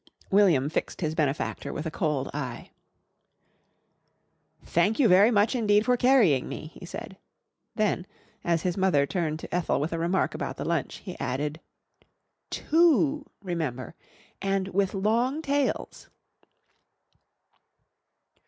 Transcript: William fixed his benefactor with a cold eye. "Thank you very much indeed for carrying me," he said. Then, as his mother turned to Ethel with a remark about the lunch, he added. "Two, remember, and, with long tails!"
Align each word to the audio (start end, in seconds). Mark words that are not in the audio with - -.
William 0.31 0.67
fixed 0.67 1.01
his 1.01 1.13
benefactor 1.13 1.71
with 1.71 1.85
a 1.85 1.91
cold 1.91 2.27
eye. 2.33 2.71
"Thank 4.63 4.97
you 4.97 5.07
very 5.07 5.29
much 5.29 5.53
indeed 5.53 5.85
for 5.85 5.95
carrying 5.95 6.49
me," 6.49 6.71
he 6.73 6.87
said. 6.87 7.17
Then, 7.75 8.07
as 8.43 8.63
his 8.63 8.75
mother 8.75 9.05
turned 9.05 9.37
to 9.41 9.53
Ethel 9.55 9.79
with 9.79 9.93
a 9.93 9.99
remark 9.99 10.33
about 10.33 10.57
the 10.57 10.65
lunch, 10.65 10.95
he 11.05 11.15
added. 11.19 11.59
"Two, 12.49 13.27
remember, 13.43 13.93
and, 14.41 14.69
with 14.69 14.95
long 14.95 15.43
tails!" 15.43 16.09